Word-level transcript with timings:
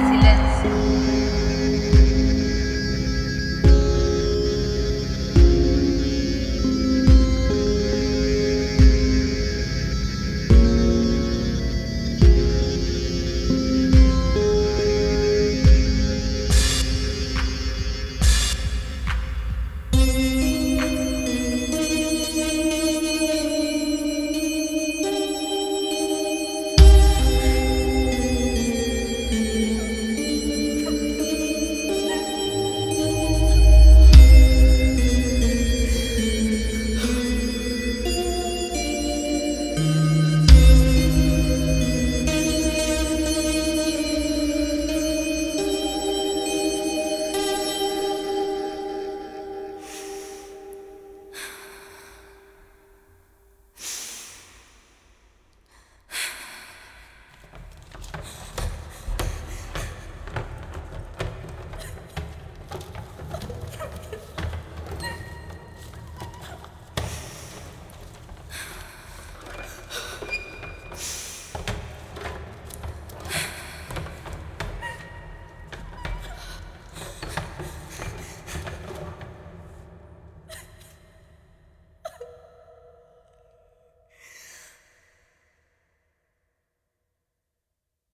silencio. 0.00 1.43